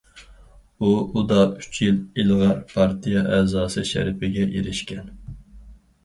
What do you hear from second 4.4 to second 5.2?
ئېرىشكەن.